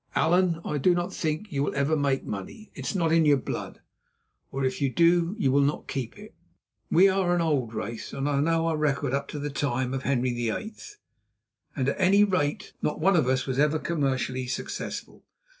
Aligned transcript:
"Allan, 0.15 0.61
I 0.65 0.79
do 0.79 0.95
not 0.95 1.13
think 1.13 1.51
you 1.51 1.61
will 1.61 1.75
ever 1.75 1.95
make 1.95 2.23
much 2.23 2.27
money, 2.41 2.71
it 2.73 2.87
is 2.87 2.95
not 2.95 3.11
in 3.11 3.23
your 3.23 3.37
blood; 3.37 3.81
or, 4.51 4.65
if 4.65 4.81
you 4.81 4.89
do, 4.91 5.35
you 5.37 5.51
will 5.51 5.61
not 5.61 5.87
keep 5.87 6.17
it. 6.17 6.33
We 6.89 7.07
are 7.07 7.35
an 7.35 7.41
old 7.41 7.75
race, 7.75 8.11
and 8.11 8.27
I 8.27 8.39
know 8.39 8.65
our 8.65 8.77
record, 8.77 9.13
up 9.13 9.27
to 9.27 9.37
the 9.37 9.51
time 9.51 9.93
of 9.93 10.01
Henry 10.01 10.33
VIII. 10.33 10.73
at 11.75 11.99
any 12.01 12.23
rate. 12.23 12.73
Not 12.81 12.99
one 12.99 13.15
of 13.15 13.27
us 13.27 13.45
was 13.45 13.59
ever 13.59 13.77
commercially 13.77 14.47
successful. 14.47 15.23